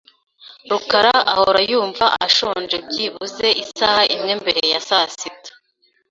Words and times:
rukara 0.69 1.15
ahora 1.35 1.59
yumva 1.71 2.05
ashonje 2.25 2.75
byibuze 2.87 3.47
isaha 3.63 4.01
imwe 4.15 4.33
mbere 4.41 4.61
ya 4.73 4.81
sasita. 4.87 5.51